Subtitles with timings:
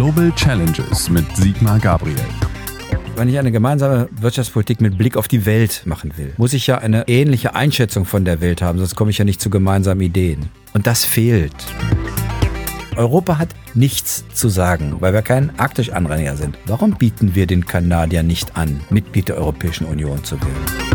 [0.00, 2.16] Global Challenges mit Sigmar Gabriel.
[3.16, 6.78] Wenn ich eine gemeinsame Wirtschaftspolitik mit Blick auf die Welt machen will, muss ich ja
[6.78, 10.48] eine ähnliche Einschätzung von der Welt haben, sonst komme ich ja nicht zu gemeinsamen Ideen.
[10.72, 11.52] Und das fehlt.
[12.96, 16.56] Europa hat nichts zu sagen, weil wir kein Arktisch-Anränger sind.
[16.64, 20.89] Warum bieten wir den Kanadiern nicht an, Mitglied der Europäischen Union zu werden?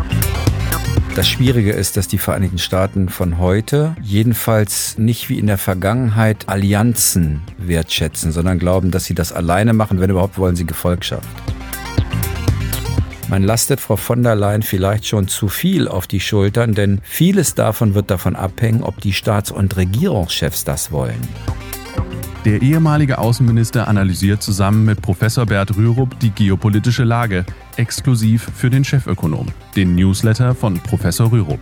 [1.15, 6.49] Das Schwierige ist, dass die Vereinigten Staaten von heute jedenfalls nicht wie in der Vergangenheit
[6.49, 11.25] Allianzen wertschätzen, sondern glauben, dass sie das alleine machen, wenn überhaupt wollen sie Gefolgschaft.
[13.29, 17.55] Man lastet Frau von der Leyen vielleicht schon zu viel auf die Schultern, denn vieles
[17.55, 21.21] davon wird davon abhängen, ob die Staats- und Regierungschefs das wollen.
[22.45, 27.43] Der ehemalige Außenminister analysiert zusammen mit Professor Bert Rürup die geopolitische Lage,
[27.75, 31.59] exklusiv für den Chefökonom, den Newsletter von Professor Rürup.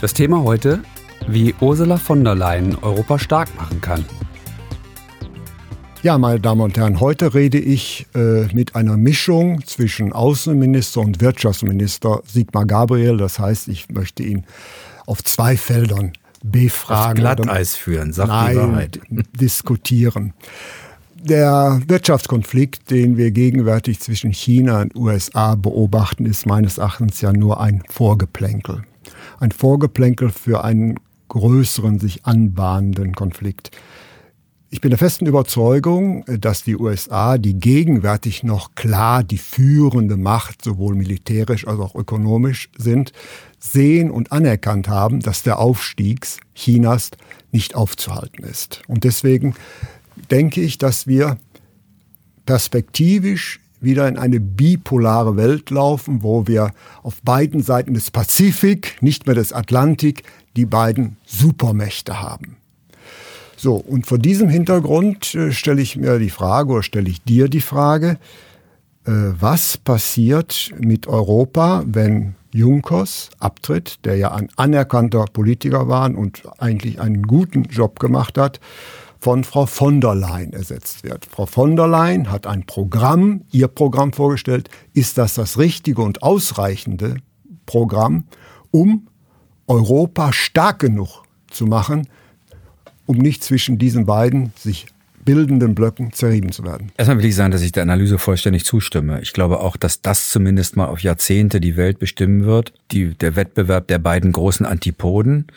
[0.00, 0.78] Das Thema heute,
[1.26, 4.04] wie Ursula von der Leyen Europa stark machen kann.
[6.04, 11.20] Ja, meine Damen und Herren, heute rede ich äh, mit einer Mischung zwischen Außenminister und
[11.20, 13.16] Wirtschaftsminister Sigmar Gabriel.
[13.16, 14.44] Das heißt, ich möchte ihn
[15.06, 16.12] auf zwei Feldern
[16.50, 17.26] befragen.
[17.26, 19.00] Auf Glatteis führen, sagt nein, die Wahrheit.
[19.40, 20.34] diskutieren.
[21.28, 27.60] Der Wirtschaftskonflikt, den wir gegenwärtig zwischen China und USA beobachten, ist meines Erachtens ja nur
[27.60, 28.82] ein Vorgeplänkel.
[29.40, 33.70] Ein Vorgeplänkel für einen größeren, sich anbahnenden Konflikt.
[34.68, 40.64] Ich bin der festen Überzeugung, dass die USA, die gegenwärtig noch klar die führende Macht,
[40.64, 43.12] sowohl militärisch als auch ökonomisch sind,
[43.60, 47.12] sehen und anerkannt haben, dass der Aufstieg Chinas
[47.52, 48.82] nicht aufzuhalten ist.
[48.88, 49.54] Und deswegen
[50.32, 51.38] denke ich, dass wir
[52.44, 56.72] perspektivisch wieder in eine bipolare Welt laufen, wo wir
[57.04, 60.24] auf beiden Seiten des Pazifik, nicht mehr des Atlantik,
[60.56, 62.56] die beiden Supermächte haben.
[63.56, 67.48] So, und vor diesem Hintergrund äh, stelle ich mir die Frage oder stelle ich dir
[67.48, 68.18] die Frage,
[69.06, 76.42] äh, was passiert mit Europa, wenn Junkers abtritt, der ja ein anerkannter Politiker war und
[76.58, 78.60] eigentlich einen guten Job gemacht hat,
[79.18, 81.26] von Frau von der Leyen ersetzt wird.
[81.26, 84.68] Frau von der Leyen hat ein Programm, ihr Programm vorgestellt.
[84.92, 87.16] Ist das das richtige und ausreichende
[87.64, 88.24] Programm,
[88.70, 89.08] um
[89.66, 92.06] Europa stark genug zu machen,
[93.06, 94.86] um nicht zwischen diesen beiden sich
[95.24, 96.92] bildenden Blöcken zerrieben zu werden.
[96.96, 99.20] Erstmal will ich sagen, dass ich der Analyse vollständig zustimme.
[99.20, 103.36] Ich glaube auch, dass das zumindest mal auf Jahrzehnte die Welt bestimmen wird, die, der
[103.36, 105.48] Wettbewerb der beiden großen Antipoden.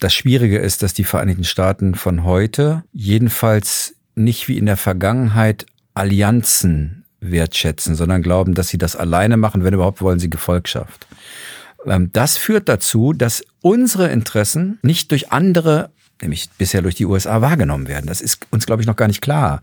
[0.00, 5.64] Das Schwierige ist, dass die Vereinigten Staaten von heute jedenfalls nicht wie in der Vergangenheit
[5.94, 11.06] Allianzen wertschätzen, sondern glauben, dass sie das alleine machen, wenn überhaupt wollen sie Gefolgschaft.
[11.86, 15.90] Ähm, das führt dazu, dass unsere Interessen nicht durch andere
[16.24, 18.06] nämlich bisher durch die USA wahrgenommen werden.
[18.06, 19.60] Das ist uns, glaube ich, noch gar nicht klar.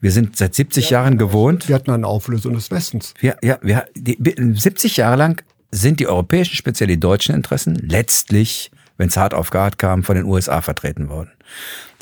[0.00, 1.68] Wir sind seit 70 ja, Jahren gewohnt.
[1.68, 3.14] Wir hatten eine Auflösung des Westens.
[3.20, 8.70] Wir, ja, wir, die, 70 Jahre lang sind die europäischen, speziell die deutschen Interessen, letztlich,
[8.96, 11.30] wenn es hart auf hart kam, von den USA vertreten worden.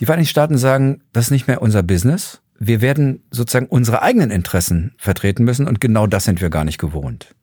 [0.00, 2.40] Die Vereinigten Staaten sagen, das ist nicht mehr unser Business.
[2.58, 6.78] Wir werden sozusagen unsere eigenen Interessen vertreten müssen und genau das sind wir gar nicht
[6.78, 7.34] gewohnt.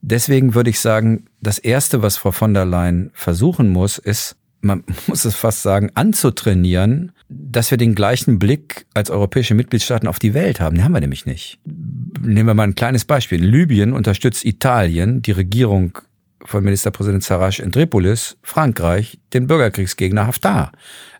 [0.00, 4.36] Deswegen würde ich sagen, das Erste, was Frau von der Leyen versuchen muss, ist,
[4.66, 10.18] man muss es fast sagen, anzutrainieren, dass wir den gleichen Blick als europäische Mitgliedstaaten auf
[10.18, 10.76] die Welt haben.
[10.76, 11.58] Den haben wir nämlich nicht.
[11.64, 13.44] Nehmen wir mal ein kleines Beispiel.
[13.44, 15.98] Libyen unterstützt Italien, die Regierung
[16.44, 20.72] von Ministerpräsident Sarraj in Tripolis, Frankreich, den Bürgerkriegsgegner Haftar.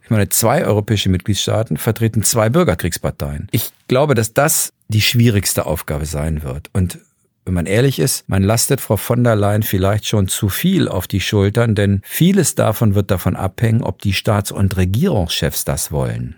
[0.05, 3.49] Ich meine, zwei europäische Mitgliedstaaten vertreten zwei Bürgerkriegsparteien.
[3.51, 6.71] Ich glaube, dass das die schwierigste Aufgabe sein wird.
[6.73, 7.01] Und
[7.47, 11.07] wenn man ehrlich ist, man lastet Frau von der Leyen vielleicht schon zu viel auf
[11.07, 16.35] die Schultern, denn vieles davon wird davon abhängen, ob die Staats- und Regierungschefs das wollen.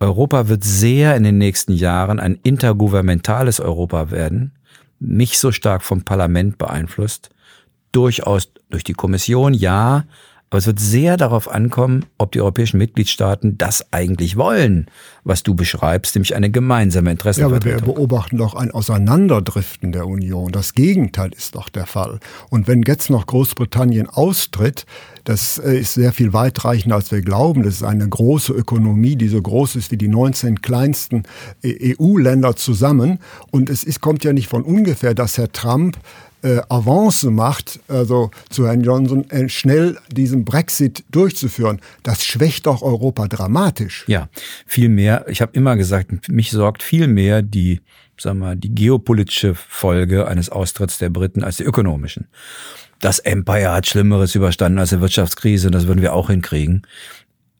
[0.00, 4.52] Europa wird sehr in den nächsten Jahren ein intergouvernementales Europa werden,
[4.98, 7.30] nicht so stark vom Parlament beeinflusst,
[7.92, 10.04] durchaus durch die Kommission, ja,
[10.50, 14.86] aber es wird sehr darauf ankommen, ob die europäischen Mitgliedstaaten das eigentlich wollen,
[15.22, 17.70] was du beschreibst, nämlich eine gemeinsame Interessenvertretung.
[17.70, 20.50] Ja, aber wir beobachten doch ein Auseinanderdriften der Union.
[20.50, 22.18] Das Gegenteil ist doch der Fall.
[22.48, 24.86] Und wenn jetzt noch Großbritannien austritt,
[25.22, 27.62] das äh, ist sehr viel weitreichender, als wir glauben.
[27.62, 31.22] Das ist eine große Ökonomie, die so groß ist wie die 19 kleinsten
[31.64, 33.20] EU-Länder zusammen.
[33.52, 35.96] Und es ist, kommt ja nicht von ungefähr, dass Herr Trump
[36.42, 42.82] äh, Avance macht, also zu Herrn Johnson, äh, schnell diesen Brexit durchzuführen, das schwächt doch
[42.82, 44.04] Europa dramatisch.
[44.06, 44.28] Ja,
[44.66, 45.26] viel mehr.
[45.28, 47.80] Ich habe immer gesagt, mich sorgt viel mehr die,
[48.18, 52.28] sag mal, die geopolitische Folge eines Austritts der Briten als die ökonomischen.
[53.00, 56.86] Das Empire hat Schlimmeres überstanden als die Wirtschaftskrise, das würden wir auch hinkriegen.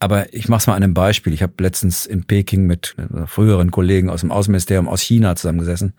[0.02, 1.35] Aber ich mache es mal an einem Beispiel.
[1.35, 5.93] Ich habe letztens in Peking mit früheren Kollegen aus dem Außenministerium aus China zusammengesessen.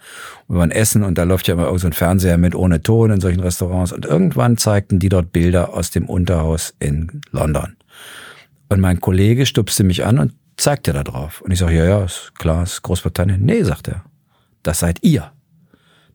[0.48, 3.12] Wir waren essen und da läuft ja immer irgend so ein Fernseher mit ohne Ton
[3.12, 3.92] in solchen Restaurants.
[3.92, 7.76] Und irgendwann zeigten die dort Bilder aus dem Unterhaus in London.
[8.70, 11.42] Und mein Kollege stupste mich an und zeigte da drauf.
[11.42, 13.46] Und ich sage, ja, ja, ist klar, ist Großbritannien.
[13.46, 14.04] Nee, sagt er.
[14.64, 15.32] Das seid ihr.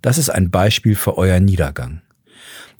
[0.02, 2.02] Das ist ein Beispiel für euer Niedergang.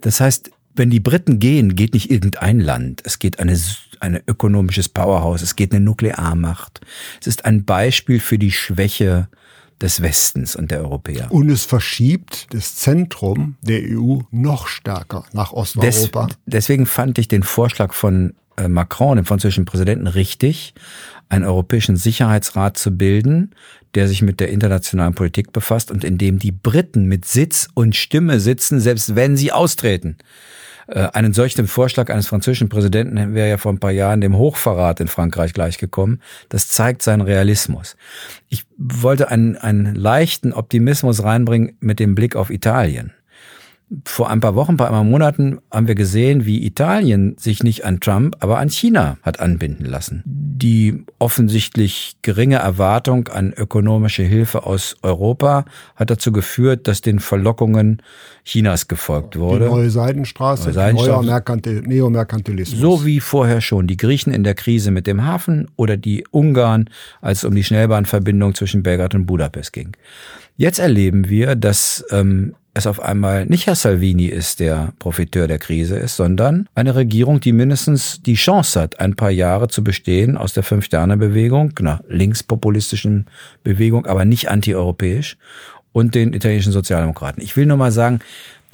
[0.00, 3.02] Das heißt, wenn die Briten gehen, geht nicht irgendein Land.
[3.04, 3.58] Es geht eine,
[4.02, 5.42] eine ökonomisches Powerhouse.
[5.42, 6.80] Es geht eine Nuklearmacht.
[7.20, 9.28] Es ist ein Beispiel für die Schwäche
[9.80, 11.30] des Westens und der Europäer.
[11.30, 16.26] Und es verschiebt das Zentrum der EU noch stärker nach Osteuropa.
[16.26, 20.74] Des, deswegen fand ich den Vorschlag von äh, Macron, dem französischen Präsidenten, richtig,
[21.28, 23.54] einen europäischen Sicherheitsrat zu bilden,
[23.94, 27.96] der sich mit der internationalen Politik befasst und in dem die Briten mit Sitz und
[27.96, 30.16] Stimme sitzen, selbst wenn sie austreten.
[30.86, 35.00] Äh, einen solchen Vorschlag eines französischen Präsidenten wäre ja vor ein paar Jahren dem Hochverrat
[35.00, 36.22] in Frankreich gleichgekommen.
[36.48, 37.96] Das zeigt seinen Realismus.
[38.48, 43.12] Ich wollte einen, einen leichten Optimismus reinbringen mit dem Blick auf Italien
[44.04, 48.00] vor ein paar Wochen, ein paar Monaten haben wir gesehen, wie Italien sich nicht an
[48.00, 50.22] Trump, aber an China hat anbinden lassen.
[50.26, 58.02] Die offensichtlich geringe Erwartung an ökonomische Hilfe aus Europa hat dazu geführt, dass den Verlockungen
[58.44, 59.66] Chinas gefolgt wurde.
[59.66, 62.80] Die neue Seidenstraße, neue neuer Merkantil Neomerkantilismus.
[62.80, 66.90] So wie vorher schon die Griechen in der Krise mit dem Hafen oder die Ungarn,
[67.20, 69.92] als es um die Schnellbahnverbindung zwischen Belgrad und Budapest ging.
[70.56, 75.58] Jetzt erleben wir, dass ähm, es auf einmal nicht Herr Salvini ist, der Profiteur der
[75.58, 80.36] Krise ist, sondern eine Regierung, die mindestens die Chance hat, ein paar Jahre zu bestehen
[80.36, 83.26] aus der Fünf-Sterne-Bewegung, einer linkspopulistischen
[83.64, 85.36] Bewegung, aber nicht antieuropäisch,
[85.92, 87.42] und den italienischen Sozialdemokraten.
[87.42, 88.20] Ich will nur mal sagen,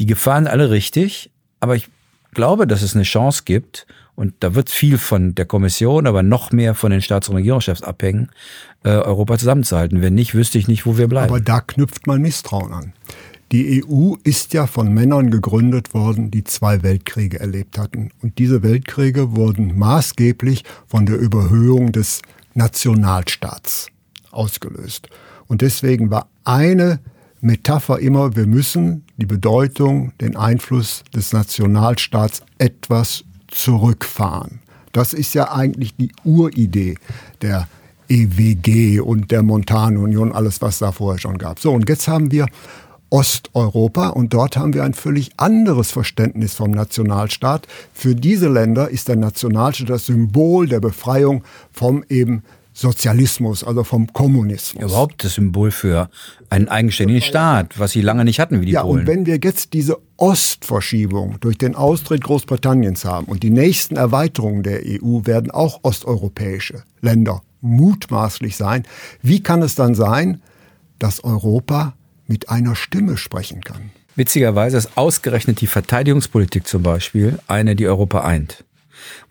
[0.00, 1.30] die Gefahren alle richtig,
[1.60, 1.88] aber ich
[2.34, 6.52] glaube, dass es eine Chance gibt, und da wird viel von der Kommission, aber noch
[6.52, 8.30] mehr von den Staats- und Regierungschefs abhängen,
[8.84, 10.02] äh, Europa zusammenzuhalten.
[10.02, 11.30] Wenn nicht, wüsste ich nicht, wo wir bleiben.
[11.30, 12.92] Aber da knüpft man Misstrauen an.
[13.52, 18.10] Die EU ist ja von Männern gegründet worden, die zwei Weltkriege erlebt hatten.
[18.22, 22.22] Und diese Weltkriege wurden maßgeblich von der Überhöhung des
[22.54, 23.88] Nationalstaats
[24.30, 25.08] ausgelöst.
[25.48, 27.00] Und deswegen war eine
[27.42, 34.60] Metapher immer, wir müssen die Bedeutung, den Einfluss des Nationalstaats etwas zurückfahren.
[34.92, 36.96] Das ist ja eigentlich die Uridee
[37.40, 37.68] der
[38.08, 41.58] EWG und der Montanunion, alles was da vorher schon gab.
[41.58, 42.46] So, und jetzt haben wir
[43.08, 47.66] Osteuropa und dort haben wir ein völlig anderes Verständnis vom Nationalstaat.
[47.92, 54.12] Für diese Länder ist der Nationalstaat das Symbol der Befreiung vom eben Sozialismus, also vom
[54.12, 54.84] Kommunismus.
[54.84, 56.08] Überhaupt das Symbol für
[56.48, 59.00] einen eigenständigen Staat, was sie lange nicht hatten wie die ja, Polen.
[59.00, 64.62] Und wenn wir jetzt diese Ostverschiebung durch den Austritt Großbritanniens haben und die nächsten Erweiterungen
[64.62, 68.84] der EU werden auch osteuropäische Länder mutmaßlich sein,
[69.20, 70.42] wie kann es dann sein,
[70.98, 71.94] dass Europa
[72.26, 73.90] mit einer Stimme sprechen kann.
[74.14, 78.64] Witzigerweise ist ausgerechnet die Verteidigungspolitik zum Beispiel eine, die Europa eint,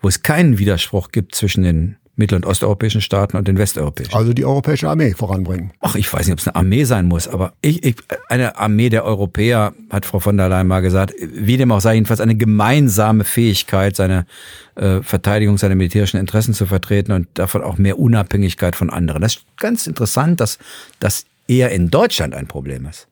[0.00, 4.14] wo es keinen Widerspruch gibt zwischen den mittel- und osteuropäischen Staaten und den westeuropäischen.
[4.14, 5.72] Also die europäische Armee voranbringen.
[5.80, 7.96] Ach, ich weiß nicht, ob es eine Armee sein muss, aber ich, ich,
[8.28, 11.94] eine Armee der Europäer, hat Frau von der Leyen mal gesagt, wie dem auch sei,
[11.94, 14.26] jedenfalls eine gemeinsame Fähigkeit, seine
[14.74, 19.22] äh, Verteidigung, seine militärischen Interessen zu vertreten und davon auch mehr Unabhängigkeit von anderen.
[19.22, 20.58] Das ist ganz interessant, dass
[21.00, 23.08] das eher in Deutschland ein Problem ist.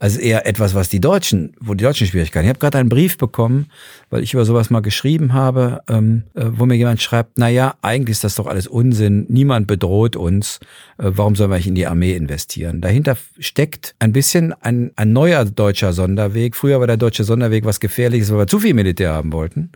[0.00, 2.44] Also eher etwas, was die Deutschen, wo die Deutschen Schwierigkeiten.
[2.44, 3.66] Ich habe gerade einen Brief bekommen,
[4.10, 7.74] weil ich über sowas mal geschrieben habe, ähm, äh, wo mir jemand schreibt, na ja,
[7.82, 10.60] eigentlich ist das doch alles Unsinn, niemand bedroht uns,
[10.98, 12.80] äh, warum wir nicht in die Armee investieren?
[12.80, 16.54] Dahinter steckt ein bisschen ein, ein neuer deutscher Sonderweg.
[16.54, 19.72] Früher war der deutsche Sonderweg was Gefährliches, weil wir zu viel Militär haben wollten.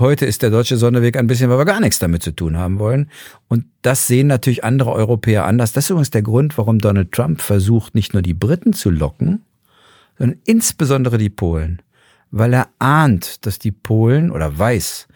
[0.00, 2.78] Heute ist der deutsche Sonderweg ein bisschen, weil wir gar nichts damit zu tun haben
[2.80, 3.10] wollen.
[3.48, 5.72] Und das sehen natürlich andere Europäer anders.
[5.72, 9.42] Das ist übrigens der Grund, warum Donald Trump versucht, nicht nur die Briten zu locken,
[10.20, 11.80] sondern insbesondere die Polen.
[12.30, 15.08] Weil er ahnt, dass die Polen oder weiß,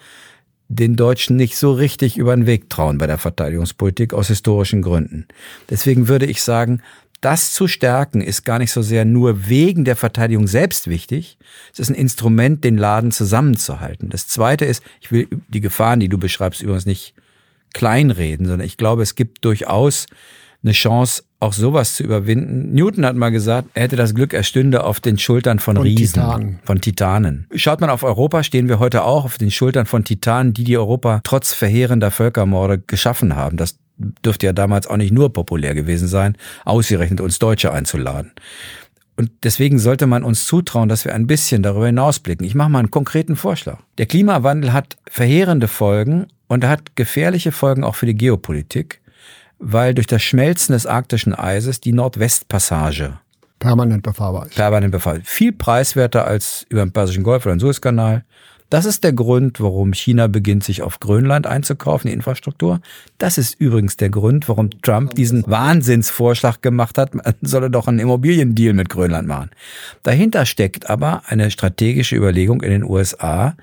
[0.68, 5.28] den Deutschen nicht so richtig über den Weg trauen bei der Verteidigungspolitik aus historischen Gründen.
[5.68, 6.80] Deswegen würde ich sagen,
[7.20, 11.38] das zu stärken ist gar nicht so sehr nur wegen der Verteidigung selbst wichtig.
[11.73, 14.08] Es ist ein Instrument, den Laden zusammenzuhalten.
[14.08, 17.14] Das zweite ist, ich will die Gefahren, die du beschreibst, übrigens nicht
[17.75, 20.06] kleinreden, sondern ich glaube, es gibt durchaus
[20.64, 22.73] eine Chance, auch sowas zu überwinden.
[22.75, 25.85] Newton hat mal gesagt, er hätte das Glück, er stünde auf den Schultern von, von
[25.85, 26.59] Riesen, Titanen.
[26.64, 27.47] von Titanen.
[27.54, 30.78] Schaut man auf Europa, stehen wir heute auch auf den Schultern von Titanen, die die
[30.78, 33.59] Europa trotz verheerender Völkermorde geschaffen haben.
[33.59, 38.33] Das dürfte ja damals auch nicht nur populär gewesen sein, ausgerechnet uns Deutsche einzuladen.
[39.16, 42.44] Und deswegen sollte man uns zutrauen, dass wir ein bisschen darüber hinausblicken.
[42.44, 43.78] Ich mache mal einen konkreten Vorschlag.
[43.99, 49.00] Der Klimawandel hat verheerende Folgen und er hat gefährliche Folgen auch für die Geopolitik,
[49.64, 53.18] weil durch das Schmelzen des arktischen Eises die Nordwestpassage
[53.64, 54.56] permanent befahrbar ist.
[54.56, 55.23] Permanent befahrbar.
[55.25, 58.25] Viel preiswerter als über den Persischen Golf oder den Suezkanal.
[58.75, 62.81] Das ist der Grund, warum China beginnt, sich auf Grönland einzukaufen, die Infrastruktur.
[63.19, 68.00] Das ist übrigens der Grund, warum Trump diesen Wahnsinnsvorschlag gemacht hat, man solle doch einen
[68.00, 69.50] Immobiliendeal mit Grönland machen.
[70.02, 73.54] Dahinter steckt aber eine strategische Überlegung in den USA.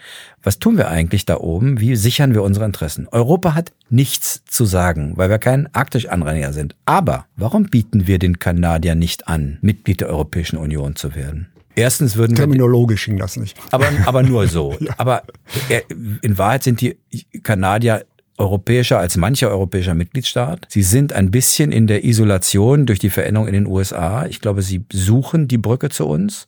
[0.43, 1.81] Was tun wir eigentlich da oben?
[1.81, 3.09] Wie sichern wir unsere Interessen?
[3.11, 6.77] Europa hat nichts zu sagen, weil wir kein Arktisch-Anrainer sind.
[6.85, 11.50] Aber warum bieten wir den Kanadiern nicht an, Mitglied der Europäischen Union zu werden?
[11.75, 13.57] Erstens würden Terminologisch ging das nicht.
[13.71, 14.75] Aber, aber nur so.
[14.79, 14.93] ja.
[14.97, 15.23] Aber
[15.69, 15.81] äh,
[16.21, 16.97] in Wahrheit sind die
[17.43, 18.05] Kanadier
[18.37, 20.65] europäischer als mancher europäischer Mitgliedstaat.
[20.69, 24.25] Sie sind ein bisschen in der Isolation durch die Veränderung in den USA.
[24.25, 26.47] Ich glaube, sie suchen die Brücke zu uns.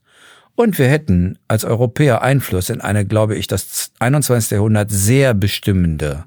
[0.56, 4.52] Und wir hätten als Europäer Einfluss in eine, glaube ich, das 21.
[4.52, 6.26] Jahrhundert sehr bestimmende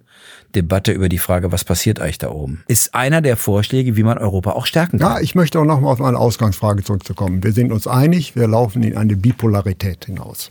[0.54, 4.18] Debatte über die Frage, was passiert eigentlich da oben, ist einer der Vorschläge, wie man
[4.18, 5.16] Europa auch stärken kann.
[5.16, 7.42] Ja, ich möchte auch noch mal auf meine Ausgangsfrage zurückzukommen.
[7.42, 10.48] Wir sind uns einig, wir laufen in eine Bipolarität hinaus.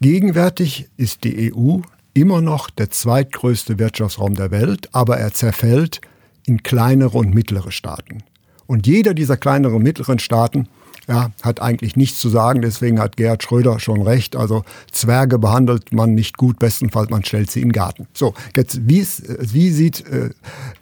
[0.00, 1.78] Gegenwärtig ist die EU
[2.14, 6.00] immer noch der zweitgrößte Wirtschaftsraum der Welt, aber er zerfällt
[6.44, 8.24] in kleinere und mittlere Staaten.
[8.66, 10.68] Und jeder dieser kleineren und mittleren Staaten
[11.08, 12.62] ja, hat eigentlich nichts zu sagen.
[12.62, 14.36] Deswegen hat Gerhard Schröder schon recht.
[14.36, 18.06] Also Zwerge behandelt man nicht gut, bestenfalls man stellt sie in den Garten.
[18.14, 20.30] So, jetzt wie, wie sieht äh,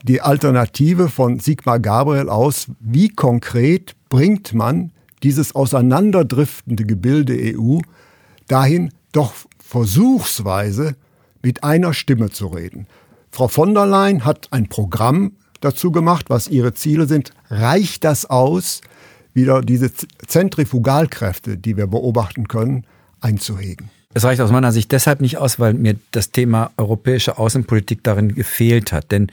[0.03, 2.67] die Alternative von Sigmar Gabriel aus?
[2.81, 7.79] Wie konkret bringt man dieses auseinanderdriftende Gebilde EU
[8.49, 10.97] dahin, doch versuchsweise
[11.43, 12.87] mit einer Stimme zu reden?
[13.31, 17.31] Frau von der Leyen hat ein Programm dazu gemacht, was ihre Ziele sind.
[17.49, 18.81] Reicht das aus?
[19.33, 22.85] Wieder diese Zentrifugalkräfte, die wir beobachten können,
[23.21, 23.91] einzuhegen.
[24.13, 28.35] Es reicht aus meiner Sicht deshalb nicht aus, weil mir das Thema europäische Außenpolitik darin
[28.35, 29.13] gefehlt hat.
[29.13, 29.31] Denn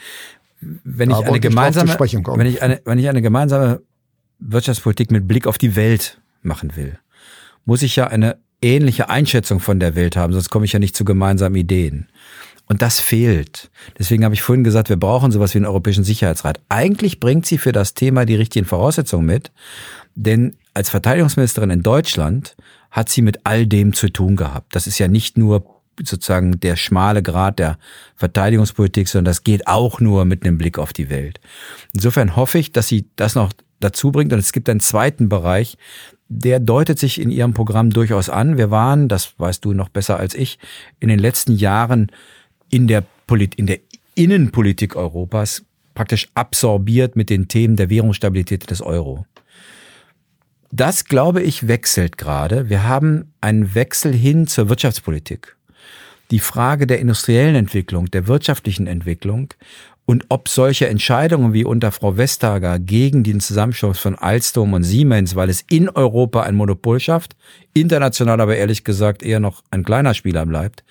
[0.62, 3.82] wenn ich, eine gemeinsame, wenn, ich eine, wenn ich eine gemeinsame
[4.40, 7.00] Wirtschaftspolitik mit Blick auf die Welt machen will,
[7.66, 10.96] muss ich ja eine ähnliche Einschätzung von der Welt haben, sonst komme ich ja nicht
[10.96, 12.08] zu gemeinsamen Ideen.
[12.68, 13.72] Und das fehlt.
[13.98, 16.60] Deswegen habe ich vorhin gesagt, wir brauchen sowas wie einen Europäischen Sicherheitsrat.
[16.70, 19.52] Eigentlich bringt sie für das Thema die richtigen Voraussetzungen mit,
[20.16, 22.56] denn als Verteidigungsministerin in Deutschland
[22.92, 24.76] hat sie mit all dem zu tun gehabt.
[24.76, 25.66] Das ist ja nicht nur
[26.04, 27.78] sozusagen der schmale Grad der
[28.16, 31.40] Verteidigungspolitik, sondern das geht auch nur mit einem Blick auf die Welt.
[31.94, 34.34] Insofern hoffe ich, dass sie das noch dazu bringt.
[34.34, 35.78] Und es gibt einen zweiten Bereich,
[36.30, 38.58] der deutet sich in ihrem Programm durchaus an.
[38.58, 40.60] Wir waren, das weißt du noch besser als ich,
[41.00, 42.12] in den letzten Jahren
[42.70, 43.80] in der, Polit in der
[44.16, 49.26] Innenpolitik Europas praktisch absorbiert mit den Themen der Währungsstabilität des Euro.
[50.72, 52.70] Das, glaube ich, wechselt gerade.
[52.70, 55.56] Wir haben einen Wechsel hin zur Wirtschaftspolitik.
[56.30, 59.54] Die Frage der industriellen Entwicklung, der wirtschaftlichen Entwicklung
[60.06, 65.36] und ob solche Entscheidungen wie unter Frau Vestager gegen den Zusammenschluss von Alstom und Siemens,
[65.36, 67.36] weil es in Europa ein Monopol schafft,
[67.74, 70.84] international aber ehrlich gesagt eher noch ein kleiner Spieler bleibt,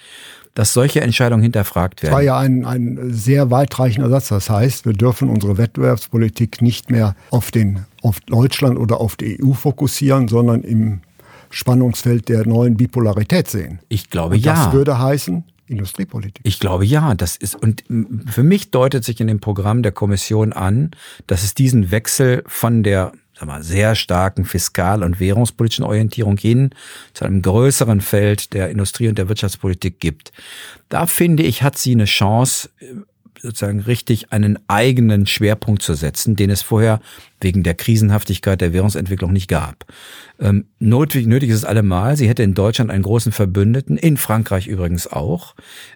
[0.57, 2.13] dass solche Entscheidungen hinterfragt werden.
[2.13, 4.29] Das war ja ein, ein sehr weitreichender Satz.
[4.29, 9.39] Das heißt, wir dürfen unsere Wettbewerbspolitik nicht mehr auf, den, auf Deutschland oder auf die
[9.45, 11.03] EU fokussieren, sondern im
[11.51, 13.81] Spannungsfeld der neuen Bipolarität sehen.
[13.91, 14.55] Ich glaube und ja.
[14.55, 16.41] Das würde heißen, Industriepolitik.
[16.43, 17.85] Ich glaube ja, das ist und
[18.27, 20.93] für mich deutet sich in dem Programm der Kommission an,
[21.27, 26.71] dass es diesen Wechsel von der sag mal, sehr starken fiskal- und währungspolitischen Orientierung hin
[27.13, 30.33] zu einem größeren Feld der Industrie- und der Wirtschaftspolitik gibt.
[30.89, 32.71] Da finde ich, hat sie eine Chance,
[33.39, 37.01] sozusagen richtig einen eigenen Schwerpunkt zu setzen, den es vorher
[37.41, 39.85] wegen der Krisenhaftigkeit der Währungsentwicklung nicht gab.
[40.39, 42.17] Ähm, nötig, nötig ist es allemal.
[42.17, 45.55] Sie hätte in Deutschland einen großen Verbündeten, in Frankreich übrigens auch,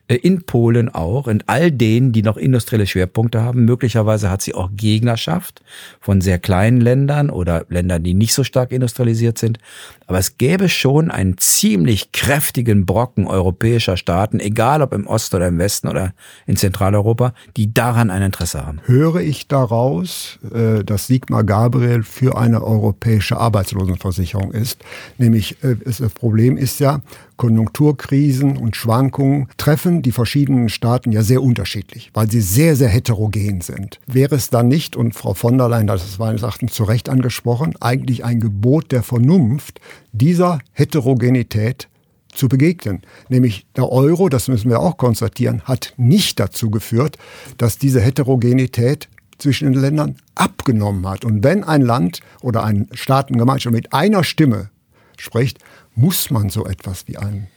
[0.09, 3.65] äh, in Polen auch, in all denen, die noch industrielle Schwerpunkte haben.
[3.67, 5.63] Möglicherweise hat sie auch Gegnerschaft
[6.01, 9.59] von sehr kleinen Ländern oder Ländern, die nicht so stark industrialisiert sind.
[10.07, 15.49] Aber es gäbe schon einen ziemlich kräftigen Brocken europäischer Staaten, egal ob im Osten oder
[15.49, 16.15] im Westen oder
[16.47, 18.81] in Zentraleuropa, die daran ein Interesse haben.
[18.87, 24.81] Höre ich daraus, äh, dass Sigmar Gabriel für eine europäische Arbeitslosenversicherung Versicherung ist.
[25.17, 27.03] Nämlich äh, das Problem ist ja,
[27.37, 33.61] Konjunkturkrisen und Schwankungen treffen die verschiedenen Staaten ja sehr unterschiedlich, weil sie sehr, sehr heterogen
[33.61, 34.01] sind.
[34.09, 37.09] Wäre es dann nicht, und Frau von der Leyen hat es meines Erachtens zu Recht
[37.09, 39.81] angesprochen, eigentlich ein Gebot der Vernunft,
[40.13, 41.89] dieser Heterogenität
[42.33, 43.03] zu begegnen.
[43.29, 47.17] Nämlich der Euro, das müssen wir auch konstatieren, hat nicht dazu geführt,
[47.57, 49.09] dass diese Heterogenität
[49.41, 51.25] zwischen den Ländern abgenommen hat.
[51.25, 54.71] Und wenn ein Land oder ein Staatengemeinschaft mit einer Stimme
[55.19, 55.59] spricht,
[55.95, 57.49] muss man so etwas wie einen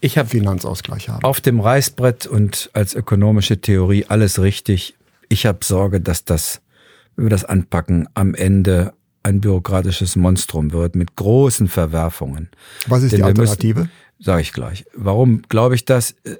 [0.00, 1.24] ich hab Finanzausgleich haben.
[1.24, 4.96] Auf dem Reißbrett und als ökonomische Theorie alles richtig.
[5.30, 6.60] Ich habe Sorge, dass das,
[7.16, 12.50] wenn wir das anpacken, am Ende ein bürokratisches Monstrum wird mit großen Verwerfungen.
[12.86, 13.88] Was ist Denn die Alternative?
[14.20, 14.84] Sage ich gleich.
[14.94, 16.12] Warum glaube ich das?
[16.24, 16.36] Äh,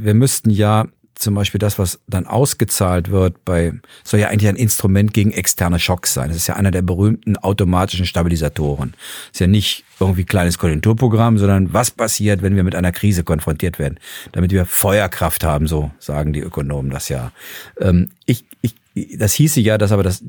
[0.00, 4.56] Wir müssten ja zum Beispiel das, was dann ausgezahlt wird, bei soll ja eigentlich ein
[4.56, 6.28] Instrument gegen externe Schocks sein.
[6.28, 8.90] Das ist ja einer der berühmten automatischen Stabilisatoren.
[8.92, 13.22] Das ist ja nicht irgendwie kleines Konjunkturprogramm, sondern was passiert, wenn wir mit einer Krise
[13.22, 13.98] konfrontiert werden,
[14.32, 17.32] damit wir Feuerkraft haben, so sagen die Ökonomen das ja.
[17.80, 18.74] Ähm, ich, ich,
[19.18, 20.22] das hieße ja, dass aber das,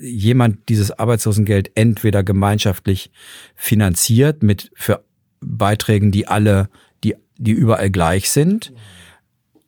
[0.00, 3.10] jemand dieses Arbeitslosengeld entweder gemeinschaftlich
[3.54, 5.04] finanziert mit für
[5.40, 6.68] Beiträgen, die alle,
[7.04, 8.72] die, die überall gleich sind,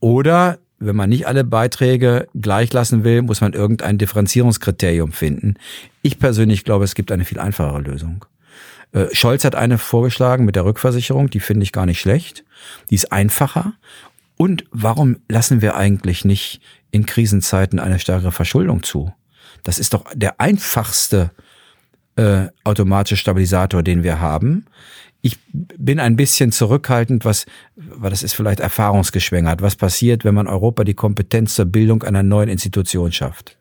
[0.00, 5.54] oder wenn man nicht alle Beiträge gleich lassen will, muss man irgendein Differenzierungskriterium finden.
[6.02, 8.24] Ich persönlich glaube, es gibt eine viel einfachere Lösung.
[8.92, 12.44] Äh, Scholz hat eine vorgeschlagen mit der Rückversicherung, die finde ich gar nicht schlecht.
[12.90, 13.74] Die ist einfacher.
[14.36, 16.60] Und warum lassen wir eigentlich nicht
[16.90, 19.12] in Krisenzeiten eine stärkere Verschuldung zu?
[19.62, 21.30] Das ist doch der einfachste
[22.16, 24.66] äh, automatische Stabilisator, den wir haben.
[25.24, 30.48] Ich bin ein bisschen zurückhaltend, was, weil das ist vielleicht erfahrungsgeschwängert, was passiert, wenn man
[30.48, 33.56] Europa die Kompetenz zur Bildung einer neuen Institution schafft.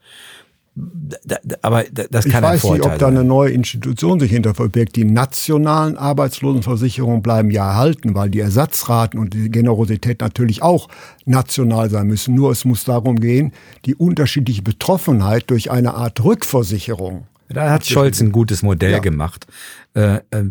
[0.73, 3.51] Da, da, aber da- das Ich kann ein weiß nicht, Vorteil ob da eine neue
[3.51, 4.95] Institution sich hinter verbirgt.
[4.95, 10.87] Die nationalen Arbeitslosenversicherungen bleiben ja erhalten, weil die Ersatzraten und die Generosität natürlich auch
[11.25, 12.33] national sein müssen.
[12.35, 13.51] Nur es muss darum gehen,
[13.85, 17.27] die unterschiedliche Betroffenheit durch eine Art Rückversicherung.
[17.49, 18.99] Da hat Scholz ein gutes Modell Ja.
[18.99, 19.45] gemacht.
[19.93, 20.45] Äh, äh,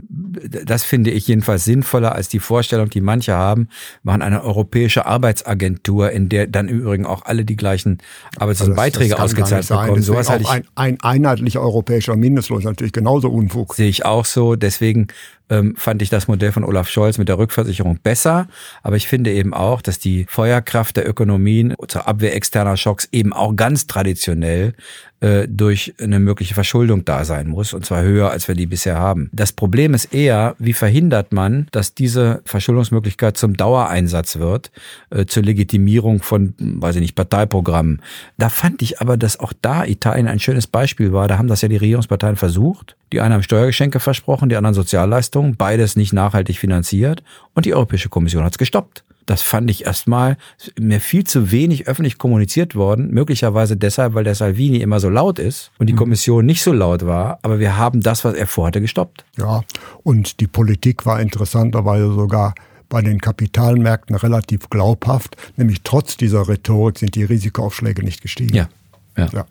[0.64, 3.68] Das finde ich jedenfalls sinnvoller als die Vorstellung, die manche haben,
[4.02, 7.98] machen eine europäische Arbeitsagentur, in der dann im Übrigen auch alle die gleichen
[8.36, 10.02] Arbeitslosenbeiträge Also das kann gar ausgezahlt bekommen.
[10.02, 13.74] Sowas auch ein, ein einheitlicher europäischer Mindestlohn ist natürlich genauso Unfug.
[13.74, 14.56] Sehe ich auch so.
[14.56, 15.08] Deswegen
[15.50, 18.46] ähm, fand ich das Modell von Olaf Scholz mit der Rückversicherung besser.
[18.82, 23.32] Aber ich finde eben auch, dass die Feuerkraft der Ökonomien zur Abwehr externer Schocks eben
[23.32, 24.74] auch ganz traditionell
[25.20, 27.74] äh, durch eine mögliche Verschuldung da sein muss.
[27.74, 29.29] Und zwar höher, als wir die bisher haben.
[29.32, 34.70] Das Problem ist eher, wie verhindert man, dass diese Verschuldungsmöglichkeit zum Dauereinsatz wird,
[35.10, 38.02] äh, zur Legitimierung von, weiß ich nicht, Parteiprogrammen.
[38.38, 41.28] Da fand ich aber, dass auch da Italien ein schönes Beispiel war.
[41.28, 42.96] Da haben das ja die Regierungsparteien versucht.
[43.12, 47.22] Die einen haben Steuergeschenke versprochen, die anderen Sozialleistungen, beides nicht nachhaltig finanziert.
[47.54, 49.04] Und die Europäische Kommission hat es gestoppt.
[49.26, 50.36] Das fand ich erstmal
[50.78, 53.10] mir viel zu wenig öffentlich kommuniziert worden.
[53.10, 57.06] Möglicherweise deshalb, weil der Salvini immer so laut ist und die Kommission nicht so laut
[57.06, 57.38] war.
[57.42, 59.24] Aber wir haben das, was er vorhatte, gestoppt.
[59.38, 59.62] Ja,
[60.02, 62.54] und die Politik war interessanterweise sogar
[62.88, 68.54] bei den Kapitalmärkten relativ glaubhaft, nämlich trotz dieser Rhetorik sind die Risikoaufschläge nicht gestiegen.
[68.54, 68.68] Ja.
[69.16, 69.28] ja.
[69.32, 69.46] Ja.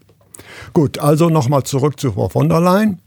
[0.73, 2.99] Gut, also nochmal zurück zu Frau von der Leyen.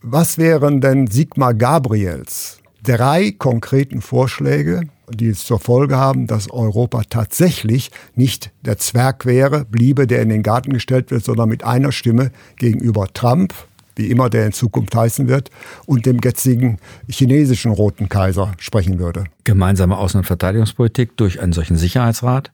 [0.00, 7.02] Was wären denn Sigmar Gabriels drei konkreten Vorschläge, die es zur Folge haben, dass Europa
[7.08, 11.92] tatsächlich nicht der Zwerg wäre, bliebe, der in den Garten gestellt wird, sondern mit einer
[11.92, 13.54] Stimme gegenüber Trump,
[13.94, 15.50] wie immer der in Zukunft heißen wird,
[15.86, 19.24] und dem jetzigen chinesischen Roten Kaiser sprechen würde?
[19.44, 22.52] Gemeinsame Außen- und Verteidigungspolitik durch einen solchen Sicherheitsrat.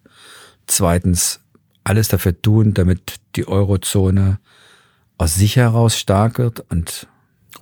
[0.66, 1.40] Zweitens,
[1.84, 4.38] alles dafür tun, damit die Eurozone
[5.18, 7.08] aus sich heraus stark wird und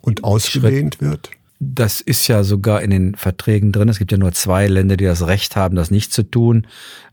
[0.02, 1.30] Und ausgedehnt wird?
[1.62, 3.90] Das ist ja sogar in den Verträgen drin.
[3.90, 6.66] Es gibt ja nur zwei Länder, die das Recht haben, das nicht zu tun,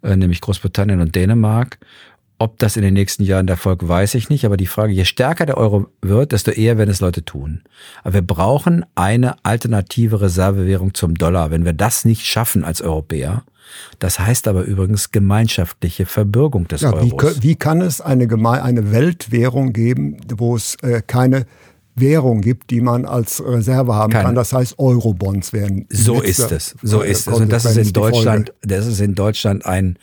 [0.04, 1.80] äh, nämlich Großbritannien und Dänemark.
[2.40, 4.46] Ob das in den nächsten Jahren der Erfolg, weiß ich nicht.
[4.46, 7.62] Aber die Frage, je stärker der Euro wird, desto eher werden es Leute tun.
[8.04, 11.52] Aber wir brauchen eine alternative Reservewährung zum Dollar.
[11.52, 13.44] Wenn wir das nicht schaffen als Europäer,
[14.00, 17.22] das heißt aber übrigens gemeinschaftliche Verbürgung des Ja, wie, Euros.
[17.38, 18.28] kö- wie kann es eine,
[18.62, 21.48] eine Weltwährung geben, wo es äh, keine
[22.00, 24.26] Währung gibt, die man als Reserve haben Keine.
[24.26, 24.36] kann?
[24.36, 25.86] Das heißt, Eurobonds werden.
[25.90, 26.76] So ist es.
[26.82, 27.34] So ist es.
[27.34, 27.94] Und das ist in.
[27.94, 29.98] Deutschland, das ist in Deutschland ein,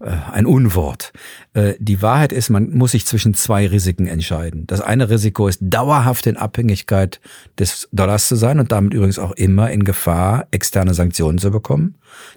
[0.00, 1.12] äh, ein Unwort.
[1.54, 4.66] Äh, Die Wahrheit ist, man muss sich zwischen zwei Risiken entscheiden.
[4.66, 7.20] Das eine Risiko ist dauerhaft in Abhängigkeit
[7.58, 11.96] des Dollars zu sein und damit übrigens auch immer in Gefahr, externe Sanktionen zu bekommen.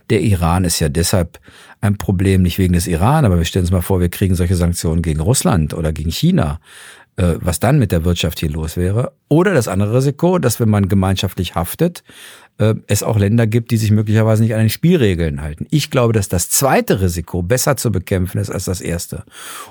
[0.10, 1.40] Der Iran ist ja deshalb
[1.82, 4.56] ein Problem, nicht wegen des Iran, aber wir stellen uns mal vor, wir kriegen solche
[4.56, 6.60] Sanktionen gegen Russland oder gegen China
[7.18, 9.14] äh, was dann mit der Wirtschaft hier los wäre.
[9.30, 12.04] Oder das andere Risiko, dass wenn man gemeinschaftlich haftet,
[12.58, 15.68] äh, es auch Länder gibt, die sich möglicherweise nicht an den Spielregeln halten.
[15.72, 19.24] Ich glaube, dass das zweite Risiko besser zu bekämpfen ist als das erste.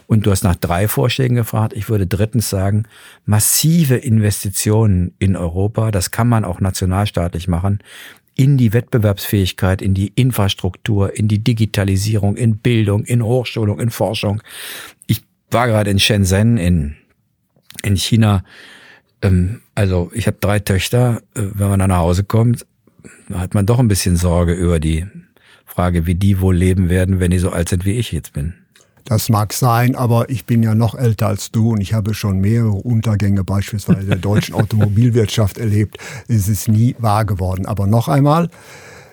[0.06, 1.74] Und du hast nach drei Vorschlägen gefragt.
[1.74, 2.84] Ich würde drittens sagen,
[3.26, 7.80] massive Investitionen in Europa, das kann man auch nationalstaatlich machen,
[8.36, 14.42] in die Wettbewerbsfähigkeit, in die Infrastruktur, in die Digitalisierung, in Bildung, in Hochschulung, in Forschung.
[15.06, 16.96] Ich war gerade in Shenzhen in,
[17.84, 18.44] in China.
[19.22, 21.22] Ähm, also ich habe drei Töchter.
[21.34, 22.66] Äh, wenn man dann nach Hause kommt,
[23.32, 25.06] hat man doch ein bisschen Sorge über die
[25.66, 28.54] Frage, wie die wohl leben werden, wenn die so alt sind, wie ich jetzt bin.
[29.04, 32.38] Das mag sein, aber ich bin ja noch älter als du und ich habe schon
[32.38, 35.98] mehrere Untergänge beispielsweise der deutschen Automobilwirtschaft erlebt.
[36.26, 37.66] Es ist nie wahr geworden.
[37.66, 38.48] Aber noch einmal,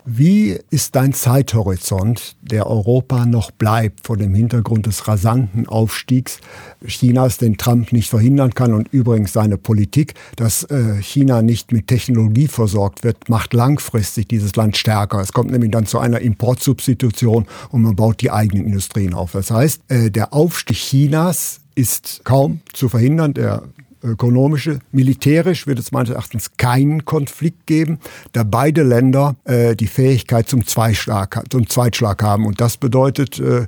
[0.06, 6.40] wie ist dein Zeithorizont, der Europa noch bleibt vor dem Hintergrund des rasanten Aufstiegs
[6.86, 11.88] Chinas, den Trump nicht verhindern kann und übrigens seine Politik, dass äh, China nicht mit
[11.88, 15.20] Technologie versorgt wird, macht langfristig dieses Land stärker.
[15.20, 19.34] Es kommt nämlich dann zu einer Importsubstitution und man baut die eigenen Industrien auf.
[19.34, 23.34] Das heißt, äh, der Aufstieg Chinas ist kaum zu verhindern.
[23.34, 23.64] Der
[24.04, 24.80] ökonomische.
[24.92, 28.00] Militärisch wird es meines Erachtens keinen Konflikt geben,
[28.34, 32.46] da beide Länder äh, die Fähigkeit zum Zweischlag, zum Zweitschlag haben.
[32.46, 33.68] Und das bedeutet äh,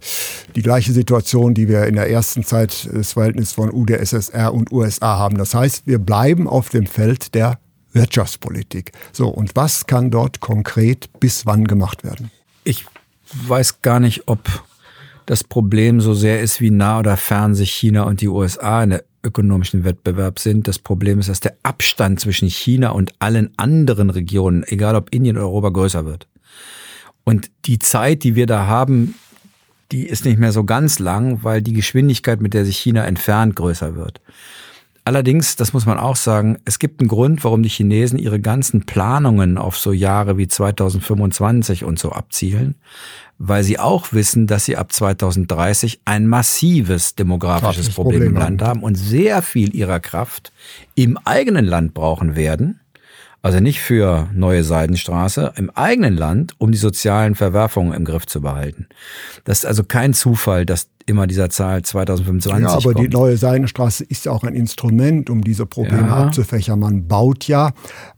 [0.55, 5.17] die gleiche Situation, die wir in der ersten Zeit des Verhältnisses von UdSSR und USA
[5.17, 5.37] haben.
[5.37, 7.59] Das heißt, wir bleiben auf dem Feld der
[7.93, 8.91] Wirtschaftspolitik.
[9.11, 12.31] So, und was kann dort konkret bis wann gemacht werden?
[12.63, 12.85] Ich
[13.47, 14.39] weiß gar nicht, ob
[15.25, 18.91] das Problem so sehr ist, wie nah oder fern sich China und die USA in
[18.91, 20.67] der ökonomischen Wettbewerb sind.
[20.67, 25.37] Das Problem ist, dass der Abstand zwischen China und allen anderen Regionen, egal ob Indien
[25.37, 26.27] oder Europa, größer wird.
[27.23, 29.15] Und die Zeit, die wir da haben,
[29.91, 33.55] die ist nicht mehr so ganz lang, weil die Geschwindigkeit, mit der sich China entfernt,
[33.55, 34.21] größer wird.
[35.05, 38.85] Allerdings, das muss man auch sagen, es gibt einen Grund, warum die Chinesen ihre ganzen
[38.85, 42.75] Planungen auf so Jahre wie 2025 und so abzielen,
[43.37, 48.61] weil sie auch wissen, dass sie ab 2030 ein massives demografisches Problem, Problem im Land
[48.61, 50.53] haben und sehr viel ihrer Kraft
[50.95, 52.79] im eigenen Land brauchen werden.
[53.41, 58.39] Also nicht für neue Seidenstraße, im eigenen Land, um die sozialen Verwerfungen im Griff zu
[58.39, 58.87] behalten.
[59.43, 63.05] Das ist also kein Zufall, dass immer dieser Zahl 2025 Ja, aber kommt.
[63.05, 66.25] die neue Seidenstraße ist ja auch ein Instrument, um diese Probleme ja.
[66.25, 66.79] abzufächern.
[66.79, 67.71] Man baut ja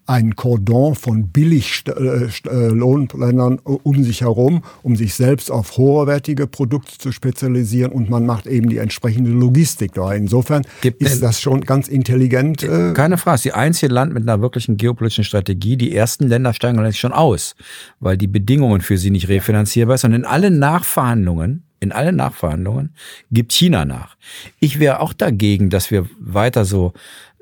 [0.08, 7.12] ein Cordon von Billiglohnländern äh, um sich herum, um sich selbst auf hoherwertige Produkte zu
[7.12, 10.13] spezialisieren und man macht eben die entsprechende Logistik da.
[10.13, 12.62] Insofern Gibt ist das schon ganz intelligent.
[12.63, 15.76] Äh Keine Frage, die einzige Land mit einer wirklichen geopolitischen Strategie.
[15.76, 17.56] Die ersten Länder steigen allerdings schon aus,
[18.00, 20.12] weil die Bedingungen für sie nicht refinanzierbar sind.
[20.12, 22.94] Und in allen Nachverhandlungen in allen Nachverhandlungen
[23.32, 24.18] gibt China nach.
[24.60, 26.94] Ich wäre auch dagegen, dass wir weiter so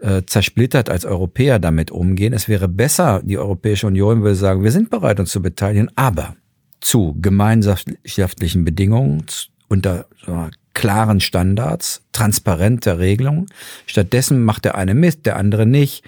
[0.01, 2.33] äh, zersplittert als Europäer damit umgehen.
[2.33, 6.35] Es wäre besser, die Europäische Union würde sagen, wir sind bereit, uns zu beteiligen, aber
[6.81, 9.25] zu gemeinschaftlichen Bedingungen,
[9.69, 13.45] unter so klaren Standards, transparenter Regelungen.
[13.85, 16.03] Stattdessen macht der eine Mist, der andere nicht.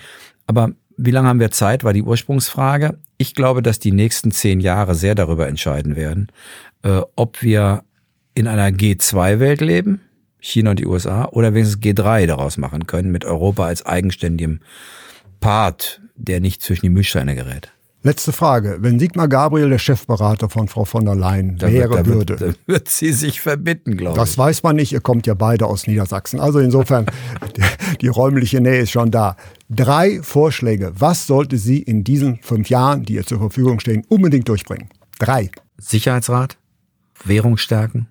[0.47, 2.97] Aber wie lange haben wir Zeit, war die Ursprungsfrage.
[3.17, 6.27] Ich glaube, dass die nächsten zehn Jahre sehr darüber entscheiden werden,
[6.83, 7.83] äh, ob wir
[8.35, 10.01] in einer G2-Welt leben,
[10.39, 14.59] China und die USA, oder wenigstens G3 daraus machen können, mit Europa als eigenständigem
[15.39, 17.71] Part, der nicht zwischen die Milchsteine gerät.
[18.05, 18.77] Letzte Frage.
[18.81, 22.35] Wenn Sigmar Gabriel der Chefberater von Frau von der Leyen da wäre, wird, würde.
[22.35, 24.23] Dann wird sie sich verbitten, glaube ich.
[24.23, 24.93] Das weiß man nicht.
[24.93, 26.39] Ihr kommt ja beide aus Niedersachsen.
[26.39, 27.07] Also insofern,
[27.57, 27.63] die,
[28.01, 29.37] die räumliche Nähe ist schon da.
[29.71, 30.91] Drei Vorschläge.
[30.95, 34.89] Was sollte sie in diesen fünf Jahren, die ihr zur Verfügung stehen, unbedingt durchbringen?
[35.17, 35.49] Drei.
[35.79, 36.57] Sicherheitsrat,
[37.23, 38.07] Währung stärken,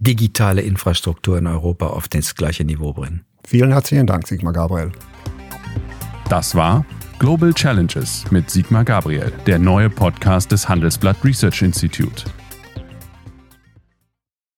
[0.00, 3.24] digitale Infrastruktur in Europa auf das gleiche Niveau bringen.
[3.44, 4.92] Vielen herzlichen Dank, Sigmar Gabriel.
[6.28, 6.84] Das war
[7.18, 12.24] Global Challenges mit Sigmar Gabriel, der neue Podcast des Handelsblatt Research Institute.